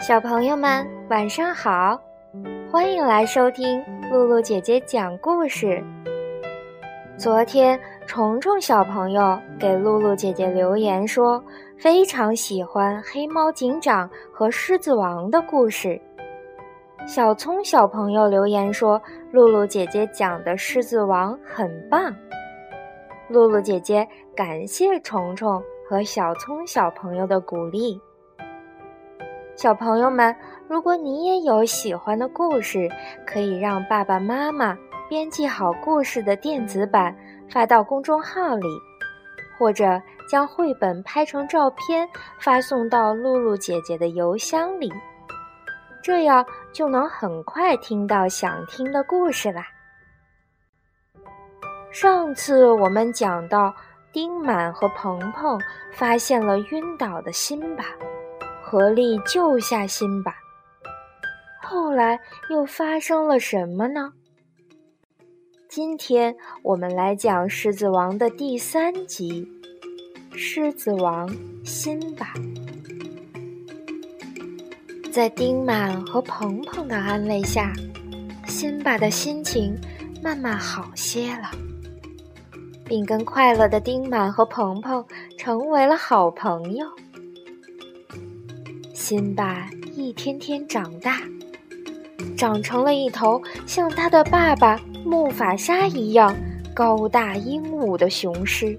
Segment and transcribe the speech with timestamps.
[0.00, 2.00] 小朋友们，晚上好！
[2.70, 5.82] 欢迎来收听露露姐姐讲故事。
[7.16, 11.42] 昨天，虫虫小朋友给露露姐姐留言说，
[11.78, 16.00] 非常喜欢《黑猫警长》和《狮子王》的故事。
[17.06, 22.14] 小葱小朋友留言说，露露姐姐讲的《狮子王》很棒。
[23.28, 27.98] 露露姐姐感谢虫虫和小葱小朋友的鼓励。
[29.54, 30.34] 小朋友们，
[30.68, 32.90] 如果你也有喜欢的故事，
[33.26, 34.76] 可以让爸爸妈妈
[35.08, 37.14] 编辑好故事的电子版
[37.52, 38.68] 发到公众号里，
[39.58, 44.90] 或者将绘本拍成照片发送到露露姐姐的邮箱里，
[46.02, 49.66] 这样就能很快听到想听的故事啦。
[51.90, 53.74] 上次我们讲到，
[54.12, 55.60] 丁满和鹏鹏
[55.92, 57.84] 发现了晕倒的辛巴。
[58.64, 60.34] 合力救下辛巴。
[61.60, 62.18] 后来
[62.48, 64.10] 又发生了什么呢？
[65.74, 69.48] 今天我们来讲《狮子王》的第三集
[70.36, 71.34] 《狮子王
[71.64, 72.34] 辛巴》。
[75.10, 77.72] 在丁满和鹏鹏的安慰下，
[78.46, 79.74] 辛巴的心情
[80.22, 81.50] 慢慢好些了，
[82.84, 85.02] 并跟快乐的丁满和鹏鹏
[85.38, 86.86] 成为了好朋友。
[88.92, 91.22] 辛巴一天天长大，
[92.42, 96.36] 长成了一头像他的爸爸木法沙一样
[96.74, 98.76] 高大英武的雄狮。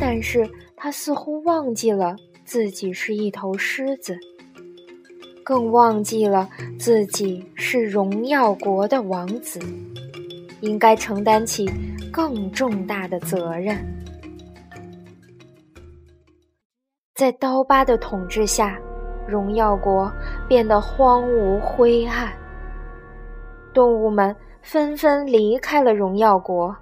[0.00, 4.18] 但是他似乎忘记了自己是一头狮子，
[5.44, 6.48] 更忘记了
[6.78, 9.60] 自己是荣耀国的王子，
[10.62, 11.70] 应该承担起
[12.10, 13.76] 更重大的责任。
[17.14, 18.80] 在刀疤的统治下，
[19.30, 20.12] 荣耀国
[20.48, 22.32] 变得荒芜灰暗。
[23.72, 26.76] 动物们纷纷离开了荣耀国，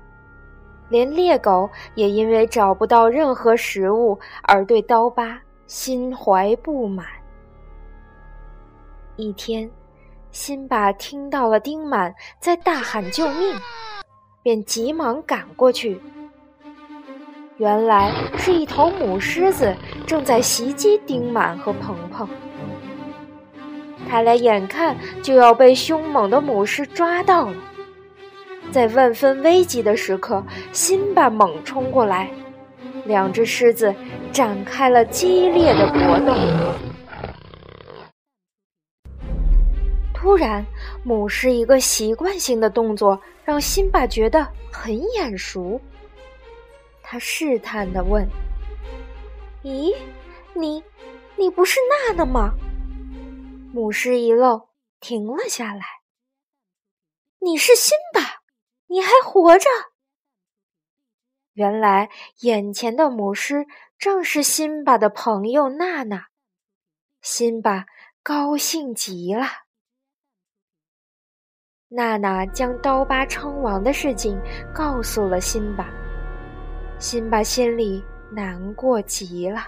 [0.88, 7.04] 连猎狗也因为找不到任何食物而对刀疤心怀不满。
[9.16, 9.70] 一天，
[10.31, 13.54] 辛巴听到了丁满在大喊救命，
[14.42, 16.00] 便急忙赶过去。
[17.58, 19.76] 原来是一头母狮子
[20.06, 22.28] 正在袭击丁满和鹏鹏，
[24.08, 27.56] 他俩眼看就要被凶猛的母狮抓到了。
[28.70, 32.30] 在万分危急的时刻，辛巴猛冲过来，
[33.04, 33.92] 两只狮子
[34.30, 36.36] 展开了激烈的搏斗。
[40.14, 40.64] 突然，
[41.02, 45.80] 母狮一个习惯性的动作让辛巴觉得很眼熟。
[47.10, 48.28] 他试探地问
[49.64, 49.96] ：“咦，
[50.52, 50.84] 你，
[51.36, 52.52] 你不是娜娜吗？”
[53.72, 54.69] 母狮一愣，
[55.00, 55.86] 停了下来。
[57.41, 58.42] “你是辛巴，
[58.88, 59.70] 你还活着？”
[61.56, 62.10] 原来，
[62.41, 66.26] 眼前的母狮正是辛巴的朋友娜娜。
[67.22, 67.86] 辛巴
[68.22, 69.46] 高兴极了。
[71.88, 74.38] 娜娜将刀疤称王的事情
[74.75, 75.90] 告诉了辛巴。
[76.98, 79.60] 辛巴心里难过极了，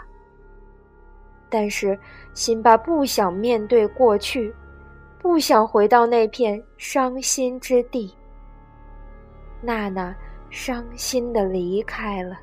[1.48, 1.96] 但是
[2.34, 4.52] 辛巴不想面对过去，
[5.18, 8.12] 不想回到那片伤心之地。
[9.62, 10.14] 娜娜
[10.50, 12.36] 伤心的离开了。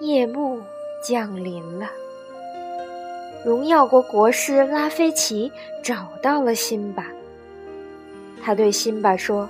[0.00, 0.60] 夜幕
[1.02, 1.86] 降临了，
[3.42, 5.50] 荣耀国国师拉菲奇
[5.82, 7.06] 找到了辛巴，
[8.42, 9.48] 他对辛巴说。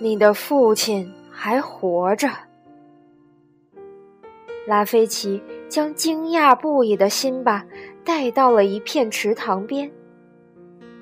[0.00, 2.28] 你的父亲还活着。
[4.66, 7.64] 拉菲奇将惊讶不已的辛巴
[8.04, 9.90] 带到了一片池塘边，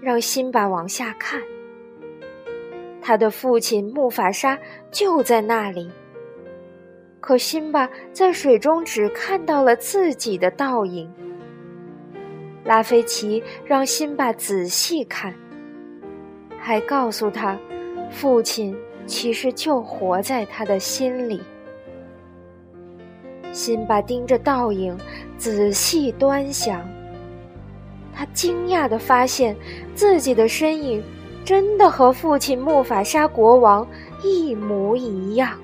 [0.00, 1.42] 让辛巴往下看。
[3.02, 4.58] 他的父亲木法沙
[4.90, 5.90] 就在那里，
[7.20, 11.12] 可辛巴在水中只看到了自己的倒影。
[12.64, 15.34] 拉菲奇让辛巴仔细看，
[16.58, 17.56] 还告诉他，
[18.10, 18.76] 父亲。
[19.08, 21.40] 其实就活在他的心里。
[23.52, 24.98] 辛巴盯着倒影，
[25.38, 26.84] 仔细端详。
[28.12, 29.54] 他惊讶地发现，
[29.94, 31.00] 自己的身影
[31.44, 33.86] 真的和父亲木法沙国王
[34.24, 35.56] 一模一样。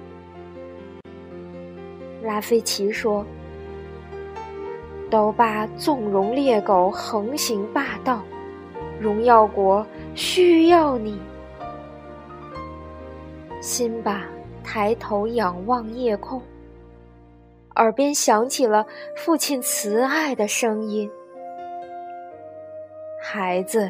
[2.23, 3.27] 拉菲奇说
[5.11, 8.23] ：“刀疤纵容猎狗横行霸道，
[9.01, 9.85] 荣耀国
[10.15, 11.19] 需要你。
[13.63, 14.25] 辛巴
[14.65, 16.43] 抬头仰望夜空，
[17.77, 18.85] 耳边响起了
[19.17, 21.09] 父亲慈爱的声音
[23.23, 23.89] ：“孩子，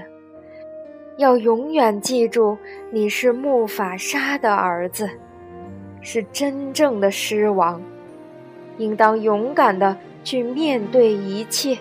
[1.17, 2.59] 要永远记住，
[2.91, 5.09] 你是木法沙的儿子，
[6.03, 7.81] 是真正的狮王，
[8.77, 11.79] 应当勇敢的去面对一切。”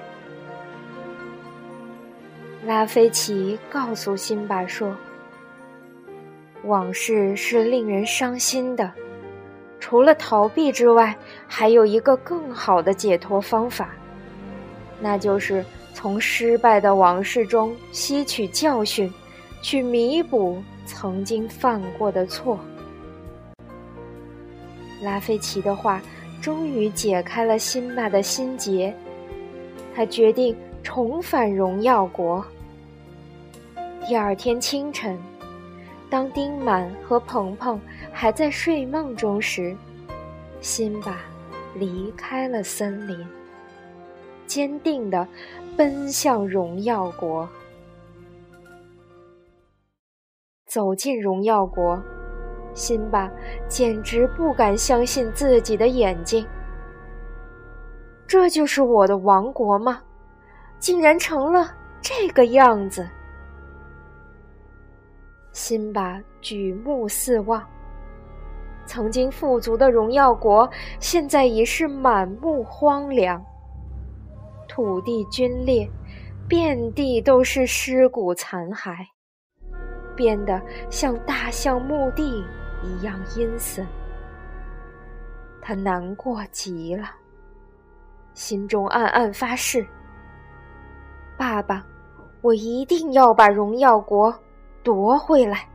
[2.66, 4.96] 拉菲奇告诉辛巴说。
[6.64, 8.92] 往事是令人伤心的，
[9.80, 11.16] 除了逃避之外，
[11.48, 13.90] 还有一个更好的解脱方法，
[15.00, 19.12] 那就是从失败的往事中吸取教训，
[19.64, 22.60] 去弥补曾经犯过的错。
[25.02, 26.00] 拉菲奇的话
[26.44, 28.96] 终于解开了辛巴的心结，
[29.96, 32.46] 他决定重返荣耀国。
[34.08, 35.18] 第二天清晨。
[36.12, 37.80] 当丁满和鹏鹏
[38.12, 39.74] 还在睡梦中时，
[40.60, 41.20] 辛巴
[41.74, 43.26] 离开了森林，
[44.46, 45.26] 坚定地
[45.78, 47.48] 奔向荣耀国。
[50.66, 51.98] 走进荣耀国，
[52.74, 53.32] 辛巴
[53.70, 56.46] 简直不敢相信自己的眼睛。
[58.28, 60.02] 这就是我的王国吗？
[60.78, 63.08] 竟然成了这个样子！
[65.52, 67.62] 辛巴举目四望，
[68.86, 70.70] 曾经富足的荣耀国，
[71.00, 73.44] 现在已是满目荒凉。
[74.68, 75.90] 土地龟裂，
[76.48, 78.96] 遍地都是尸骨残骸，
[80.16, 82.46] 变得像大象墓地
[82.82, 83.86] 一样阴森。
[85.62, 87.10] 他难过极了，
[88.34, 89.86] 心中暗暗发誓
[91.38, 91.86] ：“爸爸，
[92.42, 94.34] 我一定要把荣耀国。”
[94.84, 95.68] 夺回来！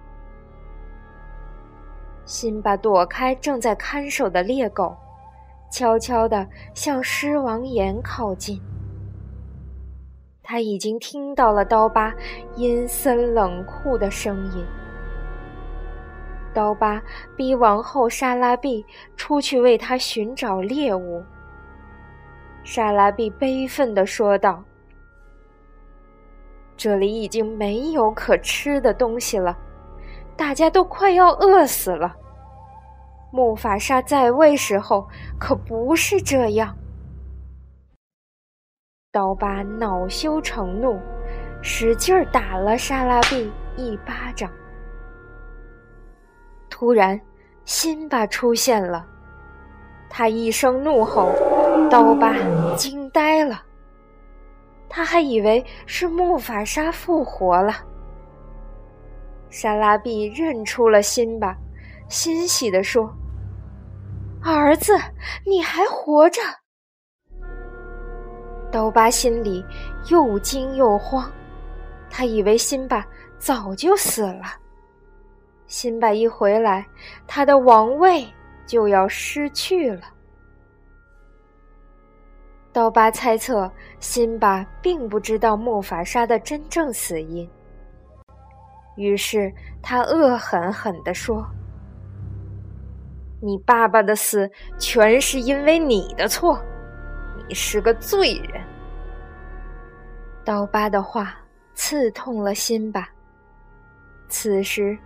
[2.24, 4.96] 辛巴躲开正在看守的猎狗，
[5.70, 6.44] 悄悄地
[6.74, 8.60] 向狮王岩靠近。
[10.42, 12.12] 他已经听到了刀疤
[12.56, 14.64] 阴森冷酷的声音。
[16.52, 17.00] 刀疤
[17.36, 18.84] 逼王后莎拉碧
[19.16, 21.22] 出去为他寻找猎物。
[22.64, 24.64] 莎拉碧悲愤地说道。
[26.76, 29.56] 这里已经没有可吃的东西了，
[30.36, 32.14] 大家都快要饿死了。
[33.32, 35.06] 木法沙在位时候
[35.38, 36.76] 可不是这样。
[39.10, 40.98] 刀疤恼羞成怒，
[41.62, 44.50] 使劲儿打了沙拉碧一巴掌。
[46.68, 47.18] 突然，
[47.64, 49.06] 辛巴出现了，
[50.10, 51.32] 他一声怒吼，
[51.90, 52.34] 刀疤
[52.76, 53.62] 惊呆了。
[54.88, 57.74] 他还以为是木法沙复活了。
[59.48, 61.56] 沙拉碧认出了辛巴，
[62.08, 63.10] 欣喜地说
[64.42, 64.92] ：“儿子，
[65.44, 66.40] 你还活着！”
[68.70, 69.64] 刀疤心里
[70.10, 71.30] 又惊又慌，
[72.10, 73.06] 他以为辛巴
[73.38, 74.44] 早就死了。
[75.66, 76.86] 辛巴一回来，
[77.26, 78.26] 他的王位
[78.66, 80.02] 就要失去了。
[82.76, 87.48] 刀疤猜测，辛巴并不知道木法沙的真正死因，
[88.96, 91.42] 于是他恶狠狠地说
[93.40, 94.46] ：“你爸爸的死
[94.78, 96.60] 全是因为你的错，
[97.48, 98.62] 你是个罪人。”
[100.44, 101.34] 刀疤的话
[101.72, 103.08] 刺痛了辛巴。
[104.28, 104.98] 此时，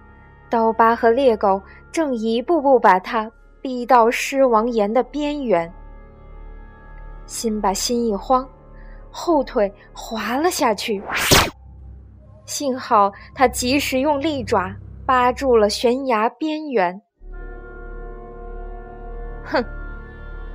[0.51, 1.63] 刀疤和猎狗
[1.93, 3.31] 正一步步把他
[3.63, 5.73] 逼到狮王岩的边缘。
[7.31, 8.45] 辛巴心一慌，
[9.09, 11.01] 后腿滑了下去。
[12.45, 14.75] 幸好他及时用利爪
[15.07, 17.01] 扒住了悬崖边缘。
[19.45, 19.65] 哼，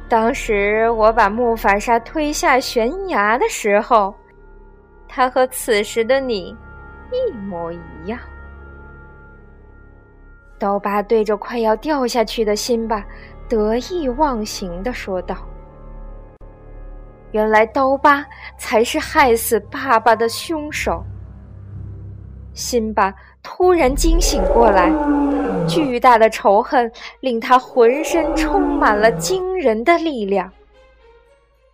[0.09, 4.13] 当时我把木法沙推下悬崖的时候，
[5.07, 6.53] 他和此时的你
[7.09, 8.19] 一模一样。
[10.59, 13.01] 刀疤对着快要掉下去的辛巴
[13.47, 15.37] 得意忘形的说道。
[17.35, 18.25] 原来刀疤
[18.57, 21.03] 才是害死爸爸的凶手。
[22.53, 23.13] 辛巴
[23.43, 24.89] 突然惊醒过来，
[25.67, 26.89] 巨大的仇恨
[27.19, 30.49] 令他浑身充满了惊人的力量。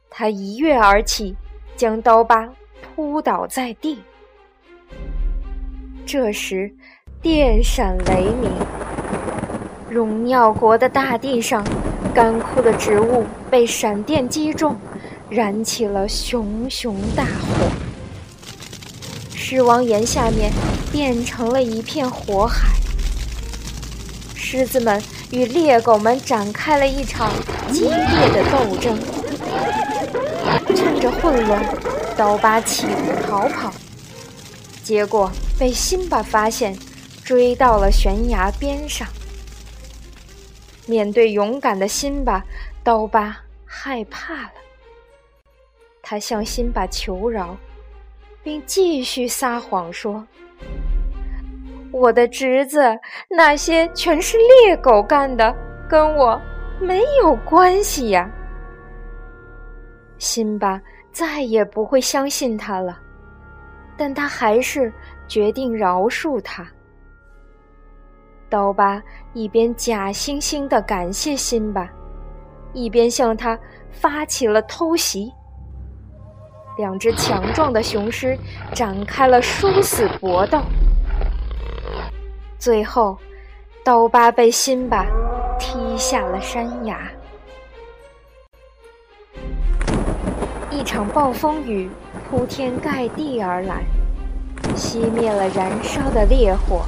[0.10, 1.36] 他一跃而起，
[1.76, 2.50] 将刀疤
[2.96, 4.02] 扑倒在地。
[6.08, 6.74] 这时，
[7.22, 8.50] 电闪雷鸣，
[9.88, 11.64] 荣耀国的大地上，
[12.16, 14.76] 干枯的植物被闪电击中。
[15.32, 17.72] 燃起了熊熊大火，
[19.34, 20.52] 狮王岩下面
[20.92, 22.68] 变成了一片火海。
[24.36, 27.32] 狮子们与猎狗们展开了一场
[27.72, 29.00] 激烈的斗争。
[30.76, 31.64] 趁着混乱，
[32.18, 33.74] 刀疤企图逃跑，
[34.84, 36.78] 结果被辛巴发现，
[37.24, 39.08] 追到了悬崖边上。
[40.88, 42.44] 面对勇敢的辛巴，
[42.84, 44.52] 刀疤害怕了。
[46.02, 47.56] 他向辛巴求饶，
[48.44, 50.26] 并继续撒谎说
[51.92, 52.82] ：“我的侄子，
[53.30, 55.56] 那些全是猎狗干的，
[55.90, 56.42] 跟我
[56.80, 58.30] 没有关系呀。”
[60.18, 60.82] 辛巴
[61.12, 63.00] 再也不会相信他了，
[63.98, 64.92] 但他还是
[65.28, 66.68] 决定饶恕他。
[68.50, 69.02] 刀疤
[69.34, 71.90] 一边假惺惺的感谢辛巴，
[72.74, 73.58] 一边向他
[73.92, 75.32] 发起了偷袭。
[76.82, 78.36] 两只强壮的雄狮
[78.74, 80.60] 展开了殊死搏斗，
[82.58, 83.16] 最后，
[83.84, 85.06] 刀疤被辛巴
[85.60, 87.00] 踢下了山崖。
[90.72, 91.88] 一场暴风雨
[92.28, 93.84] 铺天盖地而来，
[94.76, 96.84] 熄灭了燃烧的烈火，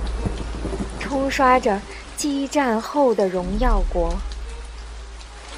[0.99, 1.79] 冲刷着
[2.17, 4.11] 激战后的荣耀国，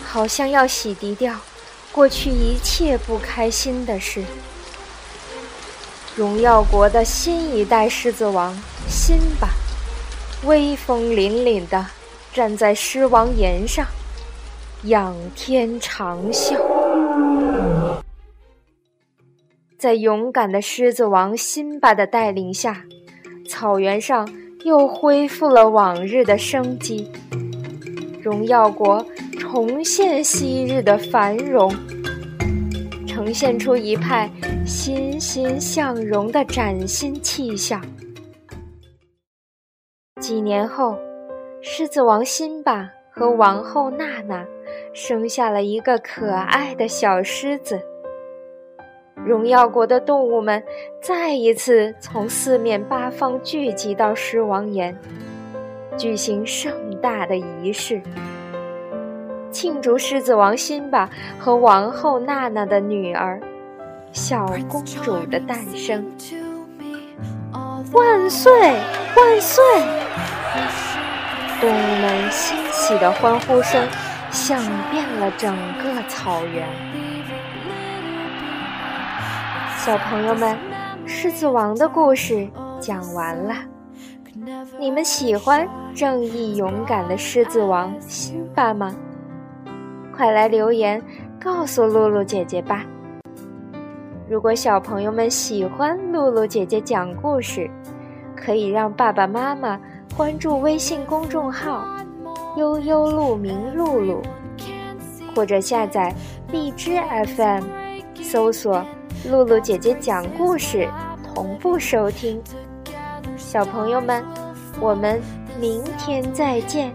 [0.03, 1.33] 好像要洗涤掉。
[1.95, 4.21] 过去一切不开心的事。
[6.13, 8.53] 荣耀国的新一代狮子王
[8.89, 9.47] 辛巴，
[10.43, 11.85] 威风凛凛地
[12.33, 13.87] 站在狮王岩上，
[14.83, 16.59] 仰天长啸。
[19.79, 22.83] 在勇敢的狮子王辛巴的带领下，
[23.47, 24.27] 草原上
[24.65, 27.09] 又恢复了往日的生机。
[28.21, 29.05] 荣耀国。
[29.55, 31.73] 重现昔日的繁荣，
[33.07, 34.29] 呈现出一派
[34.65, 37.81] 欣欣向荣的崭新气象。
[40.19, 40.99] 几年后，
[41.61, 44.45] 狮子王辛巴和王后娜娜
[44.93, 47.79] 生下了一个可爱的小狮子。
[49.25, 50.61] 荣耀国的动物们
[51.01, 54.93] 再一次从四面八方聚集到狮王岩，
[55.97, 58.01] 举行盛大的仪式。
[59.55, 61.09] 庆祝狮子王辛巴
[61.39, 63.39] 和王后娜娜的女儿
[64.11, 66.05] 小公主的诞生，
[67.93, 68.51] 万岁
[69.15, 69.63] 万岁！
[71.61, 73.81] 动物们欣喜的欢呼声
[74.29, 76.67] 响遍了整个草原。
[79.77, 80.57] 小朋友们，
[81.05, 82.45] 狮子王的故事
[82.81, 83.55] 讲完了，
[84.77, 88.93] 你们喜欢正义勇敢的狮子王辛巴吗？
[90.15, 91.01] 快来留言
[91.43, 92.85] 告诉露露姐姐吧！
[94.29, 97.69] 如果小朋友们喜欢露露姐姐讲故事，
[98.35, 99.79] 可以让爸爸妈妈
[100.15, 101.85] 关注微信公众号
[102.57, 104.21] “悠悠鹿鸣露露”，
[105.35, 106.15] 或者下载
[106.51, 106.97] 荔枝
[107.35, 107.63] FM，
[108.23, 108.83] 搜索
[109.29, 110.87] “露露姐姐讲故事”，
[111.35, 112.41] 同步收听。
[113.35, 114.23] 小朋友们，
[114.79, 115.21] 我们
[115.59, 116.93] 明天再见。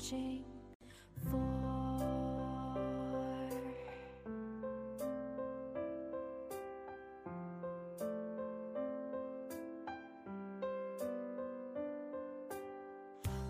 [0.00, 0.44] Searching
[1.30, 1.60] for.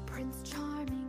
[0.07, 1.00] Prince Charming,